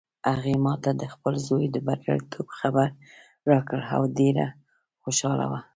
هغې 0.31 0.53
ما 0.65 0.73
ته 0.83 0.91
د 1.01 1.03
خپل 1.13 1.33
زوی 1.47 1.65
د 1.71 1.77
بریالیتوب 1.87 2.47
خبر 2.59 2.87
راکړ 3.51 3.79
او 3.95 4.01
ډېره 4.17 4.45
خوشحاله 5.03 5.45
وه 5.51 5.59